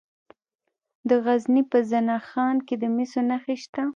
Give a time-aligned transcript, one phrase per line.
[1.09, 3.83] د غزني په زنه خان کې د مسو نښې شته.